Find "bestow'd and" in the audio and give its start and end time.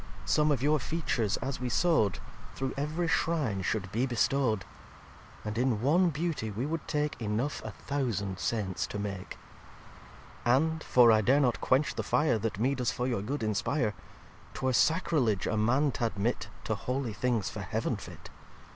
4.07-5.59